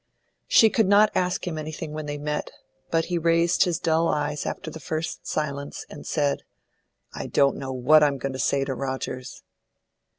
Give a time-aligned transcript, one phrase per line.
[0.47, 2.49] She could not ask him anything when they met,
[2.89, 6.41] but he raised his dull eyes after the first silence, and said,
[7.13, 9.43] "I don't know what I'm going to say to Rogers."